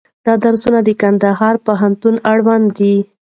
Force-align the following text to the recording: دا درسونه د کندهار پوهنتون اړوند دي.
دا 0.25 0.33
درسونه 0.43 0.79
د 0.83 0.89
کندهار 1.01 1.55
پوهنتون 1.65 2.15
اړوند 2.31 2.67
دي. 2.77 2.95